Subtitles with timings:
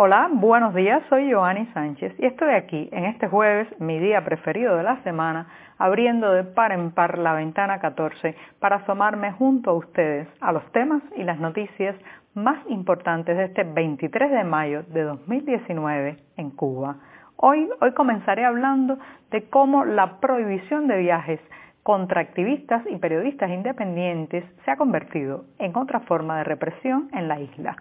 [0.00, 4.76] Hola, buenos días, soy Joanny Sánchez y estoy aquí en este jueves, mi día preferido
[4.76, 9.74] de la semana, abriendo de par en par la ventana 14 para asomarme junto a
[9.74, 11.96] ustedes a los temas y las noticias
[12.32, 16.98] más importantes de este 23 de mayo de 2019 en Cuba.
[17.34, 18.98] Hoy, hoy comenzaré hablando
[19.32, 21.40] de cómo la prohibición de viajes
[21.82, 27.40] contra activistas y periodistas independientes se ha convertido en otra forma de represión en la
[27.40, 27.76] isla.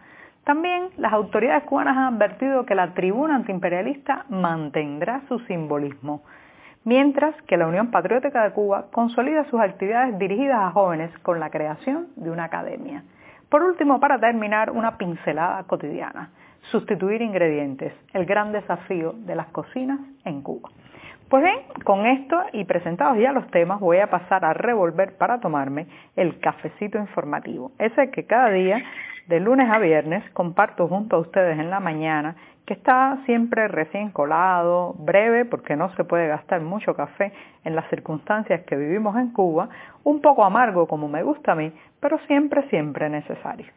[0.48, 6.24] También las autoridades cubanas han advertido que la tribuna antiimperialista mantendrá su simbolismo,
[6.86, 11.50] mientras que la Unión Patriótica de Cuba consolida sus actividades dirigidas a jóvenes con la
[11.50, 13.04] creación de una academia.
[13.50, 16.30] Por último, para terminar, una pincelada cotidiana,
[16.72, 20.70] sustituir ingredientes, el gran desafío de las cocinas en Cuba.
[21.30, 25.42] Pues bien, con esto y presentados ya los temas, voy a pasar a revolver para
[25.42, 28.82] tomarme el cafecito informativo, ese que cada día
[29.28, 34.12] de lunes a viernes comparto junto a ustedes en la mañana, que está siempre recién
[34.12, 37.34] colado, breve, porque no se puede gastar mucho café
[37.66, 39.68] en las circunstancias que vivimos en Cuba,
[40.06, 43.68] un poco amargo como me gusta a mí, pero siempre, siempre necesario.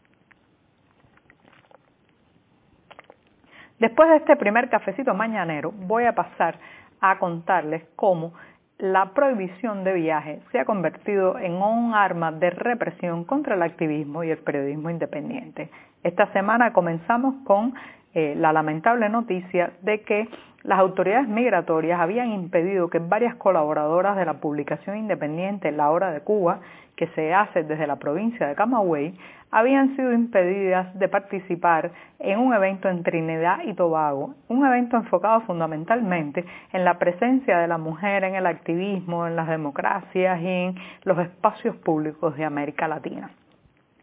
[3.80, 6.56] Después de este primer cafecito mañanero, voy a pasar
[7.00, 8.32] a contarles cómo
[8.78, 14.24] la prohibición de viaje se ha convertido en un arma de represión contra el activismo
[14.24, 15.70] y el periodismo independiente.
[16.02, 17.74] Esta semana comenzamos con
[18.14, 20.28] eh, la lamentable noticia de que
[20.62, 26.20] las autoridades migratorias habían impedido que varias colaboradoras de la publicación independiente La Hora de
[26.20, 26.60] Cuba,
[26.96, 29.14] que se hace desde la provincia de Camagüey,
[29.50, 35.40] habían sido impedidas de participar en un evento en Trinidad y Tobago, un evento enfocado
[35.40, 40.74] fundamentalmente en la presencia de la mujer en el activismo, en las democracias y en
[41.04, 43.30] los espacios públicos de América Latina.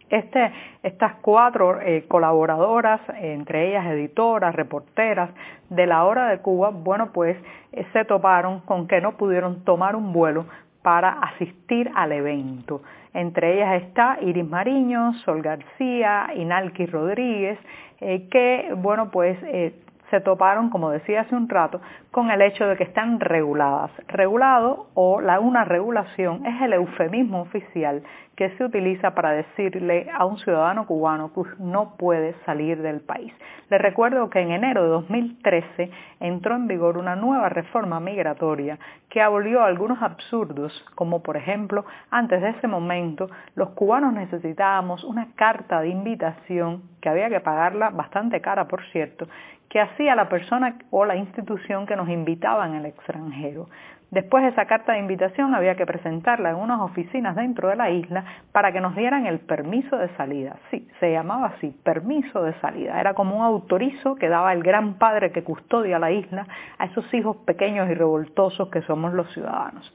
[0.10, 0.54] Este,
[0.84, 5.30] estas cuatro eh, colaboradoras, entre ellas editoras, reporteras
[5.70, 7.36] de la hora de Cuba, bueno, pues
[7.74, 10.46] eh, se toparon con que no pudieron tomar un vuelo
[10.82, 12.82] para asistir al evento.
[13.14, 17.60] Entre ellas está Iris Mariño, Sol García, Inalki Rodríguez,
[18.00, 19.38] eh, que, bueno, pues
[20.10, 21.82] se toparon, como decía hace un rato,
[22.12, 23.92] con el hecho de que están reguladas.
[24.08, 28.04] Regulado o la, una regulación es el eufemismo oficial
[28.38, 33.34] que se utiliza para decirle a un ciudadano cubano que no puede salir del país.
[33.72, 38.78] Les recuerdo que en enero de 2013 entró en vigor una nueva reforma migratoria
[39.10, 45.30] que abolió algunos absurdos, como por ejemplo, antes de ese momento, los cubanos necesitábamos una
[45.36, 49.28] carta de invitación, que había que pagarla bastante cara, por cierto,
[49.68, 53.68] que hacía la persona o la institución que nos invitaba en el extranjero.
[54.10, 58.24] Después esa carta de invitación había que presentarla en unas oficinas dentro de la isla
[58.54, 60.56] para que nos dieran el permiso de salida.
[60.72, 63.00] Sí, se llamaba así, permiso de salida.
[63.00, 66.48] Era como un autorizo que daba el gran padre que custodia la isla
[66.78, 69.94] a esos hijos pequeños y revoltosos que somos los ciudadanos.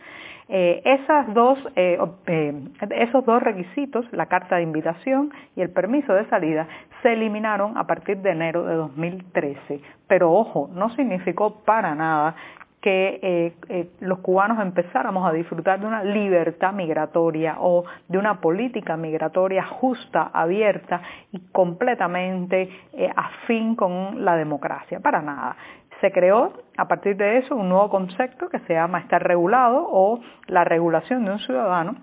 [0.49, 2.55] Eh, esas dos, eh, eh,
[2.91, 6.67] esos dos requisitos, la carta de invitación y el permiso de salida,
[7.01, 9.81] se eliminaron a partir de enero de 2013.
[10.07, 12.35] Pero ojo, no significó para nada
[12.83, 18.41] que eh, eh, los cubanos empezáramos a disfrutar de una libertad migratoria o de una
[18.41, 21.01] política migratoria justa, abierta
[21.31, 24.99] y completamente eh, afín con la democracia.
[24.99, 25.57] Para nada.
[26.01, 30.19] Se creó a partir de eso un nuevo concepto que se llama estar regulado o
[30.49, 31.95] la regulación de un ciudadano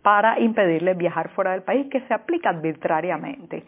[0.00, 3.64] para impedirle viajar fuera del país que se aplica arbitrariamente.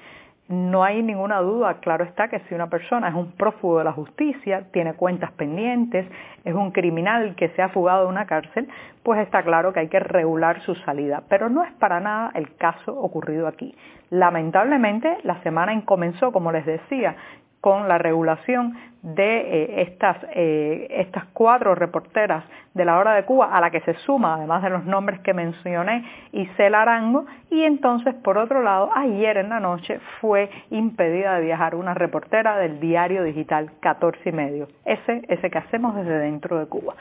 [0.53, 3.93] No hay ninguna duda, claro está, que si una persona es un prófugo de la
[3.93, 6.07] justicia, tiene cuentas pendientes,
[6.45, 8.69] es un criminal que se ha fugado de una cárcel,
[9.03, 11.23] pues está claro que hay que regular su salida.
[11.31, 13.75] Pero no es para nada el caso ocurrido aquí.
[14.11, 17.17] Lamentablemente, la semana comenzó, como les decía,
[17.63, 22.45] con la regulación de eh, estas, eh, estas cuatro reporteras
[22.75, 25.33] de la hora de Cuba, a la que se suma, además de los nombres que
[25.33, 31.45] mencioné, Isela Arango, y entonces, por otro lado, ayer en la noche fue impedida de
[31.45, 36.59] viajar una reportera del diario digital 14 y medio, ese, ese que hacemos desde dentro
[36.59, 36.95] de Cuba.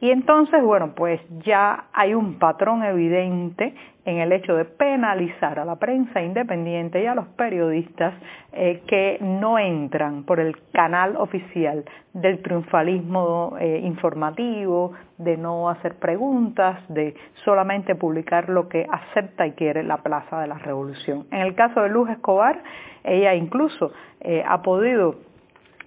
[0.00, 3.74] Y entonces, bueno, pues ya hay un patrón evidente
[4.06, 8.14] en el hecho de penalizar a la prensa independiente y a los periodistas
[8.52, 15.96] eh, que no entran por el canal oficial del triunfalismo eh, informativo, de no hacer
[15.96, 17.14] preguntas, de
[17.44, 21.26] solamente publicar lo que acepta y quiere la Plaza de la Revolución.
[21.30, 22.62] En el caso de Luz Escobar,
[23.04, 25.16] ella incluso eh, ha podido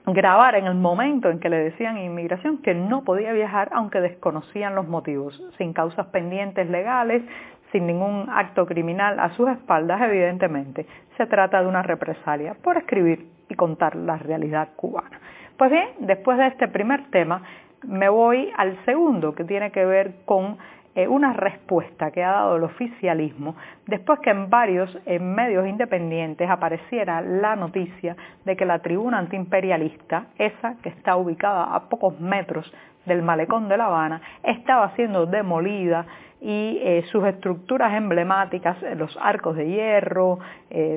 [0.05, 4.75] grabar en el momento en que le decían inmigración que no podía viajar aunque desconocían
[4.75, 7.23] los motivos, sin causas pendientes legales,
[7.71, 10.85] sin ningún acto criminal a sus espaldas, evidentemente.
[11.17, 15.19] Se trata de una represalia por escribir y contar la realidad cubana.
[15.57, 17.41] Pues bien, después de este primer tema,
[17.83, 20.57] me voy al segundo, que tiene que ver con
[20.95, 23.55] eh, una respuesta que ha dado el oficialismo
[23.87, 30.75] después que en varios medios independientes apareciera la noticia de que la tribuna antiimperialista, esa
[30.83, 32.71] que está ubicada a pocos metros
[33.05, 36.05] del malecón de La Habana, estaba siendo demolida
[36.39, 40.39] y eh, sus estructuras emblemáticas, eh, los arcos de hierro,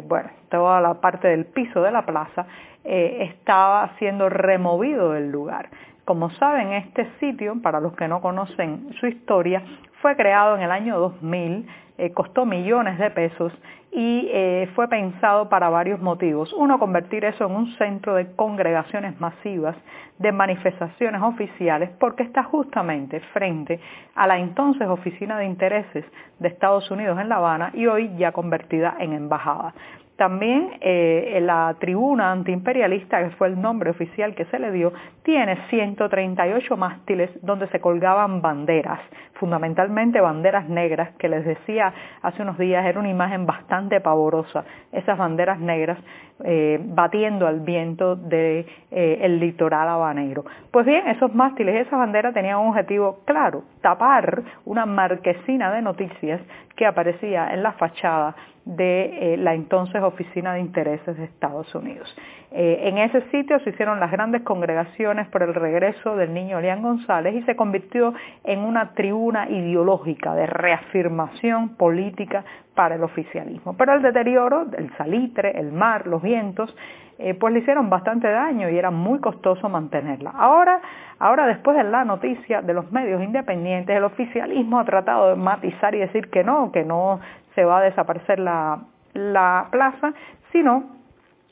[0.09, 2.47] bueno, toda la parte del piso de la plaza,
[2.85, 5.69] estaba siendo removido del lugar.
[6.07, 9.61] Como saben, este sitio, para los que no conocen su historia,
[10.01, 11.67] fue creado en el año 2000,
[11.99, 13.53] eh, costó millones de pesos
[13.91, 16.53] y eh, fue pensado para varios motivos.
[16.53, 19.75] Uno, convertir eso en un centro de congregaciones masivas,
[20.19, 23.81] de manifestaciones oficiales, porque está justamente frente
[24.15, 26.05] a la entonces Oficina de Intereses
[26.39, 29.75] de Estados Unidos en La Habana y hoy ya convertida en embajada.
[30.17, 34.93] También eh, la tribuna antiimperialista, que fue el nombre oficial que se le dio,
[35.23, 39.01] tiene 138 mástiles donde se colgaban banderas,
[39.35, 41.93] fundamentalmente banderas negras, que les decía
[42.23, 45.99] hace unos días era una imagen bastante pavorosa, esas banderas negras
[46.45, 50.47] eh, batiendo al viento del eh, litoral habanero.
[50.71, 55.83] Pues bien, esos mástiles y esas banderas tenían un objetivo claro, tapar una marquesina de
[55.83, 56.41] noticias
[56.75, 58.35] que aparecía en la fachada
[58.67, 62.15] de eh, la entonces Oficina de Intereses de Estados Unidos.
[62.51, 66.83] Eh, en ese sitio se hicieron las grandes congregaciones por el regreso del niño León
[66.83, 72.45] González y se convirtió en una tribuna ideológica de reafirmación política
[72.77, 73.77] para el oficialismo.
[73.77, 76.73] Pero el deterioro, el salitre, el mar, los vientos,
[77.19, 80.31] eh, pues le hicieron bastante daño y era muy costoso mantenerla.
[80.31, 80.81] Ahora,
[81.19, 85.95] ahora después de la noticia de los medios independientes, el oficialismo ha tratado de matizar
[85.95, 87.19] y decir que no, que no
[87.55, 88.81] se va a desaparecer la,
[89.15, 90.13] la plaza,
[90.53, 90.96] sino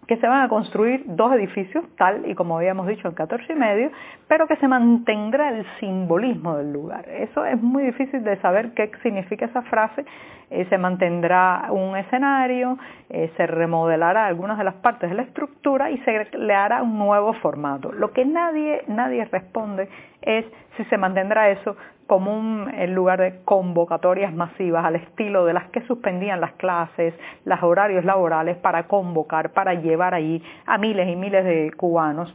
[0.07, 3.57] que se van a construir dos edificios, tal y como habíamos dicho en 14 y
[3.57, 3.91] medio,
[4.29, 7.09] pero que se mantendrá el simbolismo del lugar.
[7.09, 10.05] Eso es muy difícil de saber qué significa esa frase.
[10.51, 12.79] Eh, se mantendrá un escenario,
[13.09, 16.99] eh, se remodelará algunas de las partes de la estructura y se le hará un
[16.99, 17.93] nuevo formato.
[17.93, 19.89] Lo que nadie, nadie responde
[20.21, 20.45] es
[20.77, 25.81] si se mantendrá eso como un lugar de convocatorias masivas al estilo de las que
[25.83, 27.15] suspendían las clases,
[27.45, 32.35] los horarios laborales para convocar, para llevar allí a miles y miles de cubanos,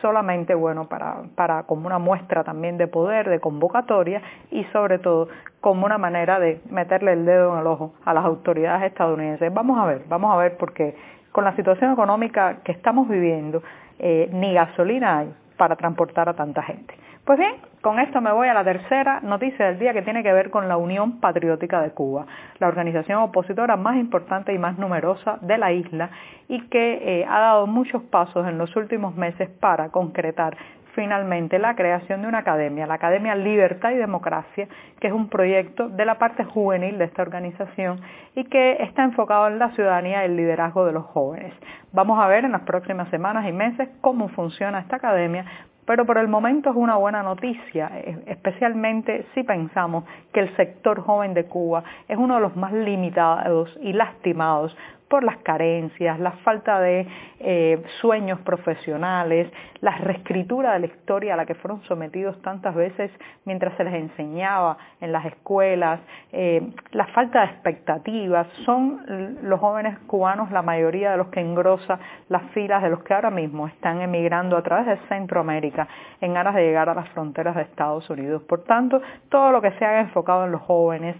[0.00, 5.28] solamente bueno para, para como una muestra también de poder, de convocatoria y sobre todo
[5.60, 9.52] como una manera de meterle el dedo en el ojo a las autoridades estadounidenses.
[9.52, 10.96] Vamos a ver, vamos a ver porque
[11.32, 13.62] con la situación económica que estamos viviendo,
[13.98, 16.94] eh, ni gasolina hay para transportar a tanta gente.
[17.26, 20.32] Pues bien, con esto me voy a la tercera noticia del día que tiene que
[20.32, 22.24] ver con la Unión Patriótica de Cuba,
[22.60, 26.08] la organización opositora más importante y más numerosa de la isla
[26.46, 30.56] y que eh, ha dado muchos pasos en los últimos meses para concretar
[30.94, 34.68] finalmente la creación de una academia, la Academia Libertad y Democracia,
[35.00, 38.02] que es un proyecto de la parte juvenil de esta organización
[38.36, 41.52] y que está enfocado en la ciudadanía y el liderazgo de los jóvenes.
[41.92, 45.44] Vamos a ver en las próximas semanas y meses cómo funciona esta academia
[45.86, 51.00] pero por el momento es una buena noticia, eh, especialmente si pensamos que el sector
[51.00, 54.76] joven de Cuba es uno de los más limitados y lastimados
[55.08, 57.06] por las carencias, la falta de
[57.38, 59.48] eh, sueños profesionales,
[59.80, 63.10] la reescritura de la historia a la que fueron sometidos tantas veces
[63.44, 66.00] mientras se les enseñaba en las escuelas,
[66.32, 66.60] eh,
[66.90, 72.42] la falta de expectativas, son los jóvenes cubanos la mayoría de los que engrosa las
[72.50, 75.86] filas de los que ahora mismo están emigrando a través de Centroamérica
[76.20, 78.42] en aras de llegar a las fronteras de Estados Unidos.
[78.42, 81.16] Por tanto, todo lo que se haga enfocado en los jóvenes,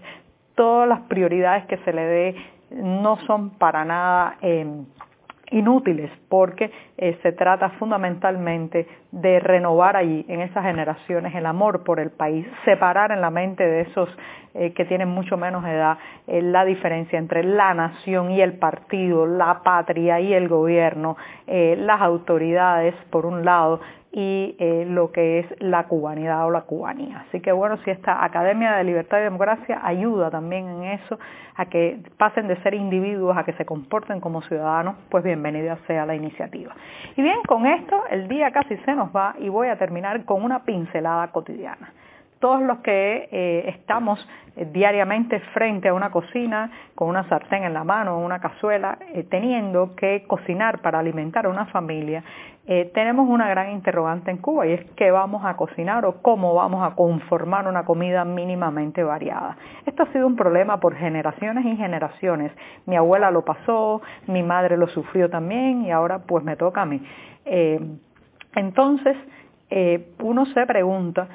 [0.55, 2.35] todas las prioridades que se le dé
[2.71, 4.85] no son para nada em,
[5.51, 11.99] inútiles porque eh, se trata fundamentalmente de renovar allí en esas generaciones el amor por
[11.99, 14.09] el país, separar en la mente de esos
[14.53, 15.97] eh, que tienen mucho menos edad
[16.27, 21.15] eh, la diferencia entre la nación y el partido, la patria y el gobierno,
[21.47, 23.79] las autoridades por un lado
[24.17, 27.23] y eh, lo que es la cubanidad o la cubanía.
[27.27, 31.19] Así que bueno, si esta Academia de Libertad y Democracia ayuda también en eso,
[31.55, 36.07] a que pasen de ser individuos a que se comporten como ciudadanos, pues bienvenida sea
[36.07, 36.73] la iniciativa.
[37.15, 40.43] Y bien, con esto el día casi se nos va y voy a terminar con
[40.43, 41.93] una pincelada cotidiana
[42.39, 44.19] todos los que eh, estamos
[44.55, 49.23] eh, diariamente frente a una cocina con una sartén en la mano una cazuela, eh,
[49.23, 52.23] teniendo que cocinar para alimentar a una familia,
[52.93, 56.85] tenemos una gran interrogante en Cuba y es qué vamos a cocinar o cómo vamos
[56.85, 59.55] a conformar una comida mínimamente variada.
[59.85, 62.51] Esto ha sido un problema por generaciones y generaciones.
[62.85, 66.85] Mi abuela lo pasó, mi madre lo sufrió también y ahora pues me toca a
[66.85, 67.01] mí.
[68.53, 69.15] entonces,
[70.19, 71.29] uno se pregunta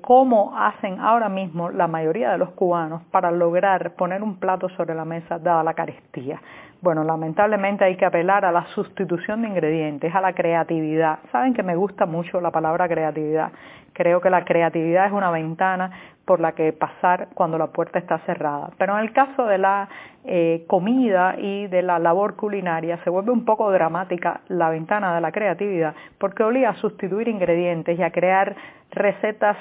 [0.00, 4.94] cómo hacen ahora mismo la mayoría de los cubanos para lograr poner un plato sobre
[4.94, 6.40] la mesa dada la carestía.
[6.80, 11.18] Bueno, lamentablemente hay que apelar a la sustitución de ingredientes, a la creatividad.
[11.32, 13.50] Saben que me gusta mucho la palabra creatividad.
[13.92, 15.90] Creo que la creatividad es una ventana
[16.24, 18.70] por la que pasar cuando la puerta está cerrada.
[18.78, 19.88] Pero en el caso de la
[20.24, 25.20] eh, comida y de la labor culinaria se vuelve un poco dramática la ventana de
[25.20, 28.54] la creatividad porque obliga a sustituir ingredientes y a crear
[28.92, 29.56] recetas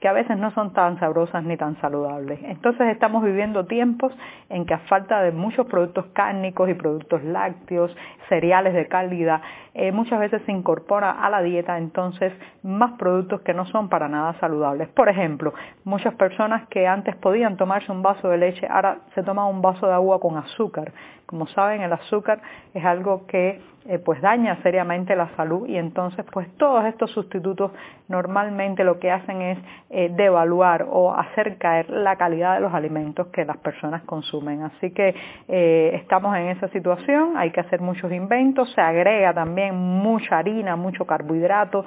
[0.00, 2.38] que a veces no son tan sabrosas ni tan saludables.
[2.42, 4.12] Entonces estamos viviendo tiempos
[4.50, 7.96] en que a falta de muchos productos cárnicos y productos lácteos,
[8.28, 9.40] cereales de calidad,
[9.72, 14.08] eh, muchas veces se incorpora a la dieta entonces más productos que no son para
[14.08, 14.88] nada saludables.
[14.88, 19.46] Por ejemplo, muchas personas que antes podían tomarse un vaso de leche, ahora se toman
[19.46, 20.92] un vaso de agua con azúcar.
[21.24, 22.40] Como saben, el azúcar
[22.74, 27.70] es algo que eh, pues daña seriamente la salud y entonces pues todos estos sustitutos
[28.08, 29.58] normalmente lo que hacen es
[29.90, 34.62] eh, devaluar o hacer caer la calidad de los alimentos que las personas consumen.
[34.62, 35.14] Así que
[35.48, 40.76] eh, estamos en esa situación, hay que hacer muchos inventos, se agrega también mucha harina,
[40.76, 41.84] mucho carbohidrato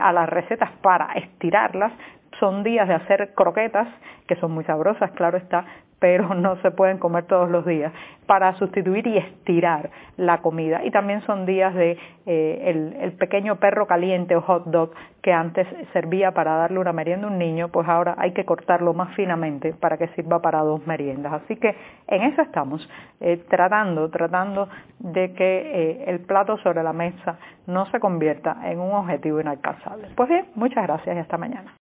[0.00, 1.92] a las recetas para estirarlas,
[2.40, 3.88] son días de hacer croquetas,
[4.26, 5.64] que son muy sabrosas, claro está,
[5.98, 7.92] pero no se pueden comer todos los días,
[8.26, 10.84] para sustituir y estirar la comida.
[10.84, 14.90] Y también son días de eh, el, pequeño perro caliente o hot dog
[15.22, 18.94] que antes servía para darle una merienda a un niño, pues ahora hay que cortarlo
[18.94, 21.32] más finamente para que sirva para dos meriendas.
[21.32, 21.74] Así que
[22.08, 22.88] en eso estamos,
[23.20, 24.68] eh, tratando, tratando
[24.98, 30.08] de que eh, el plato sobre la mesa no se convierta en un objetivo inalcanzable.
[30.14, 31.74] Pues bien, muchas gracias y hasta mañana.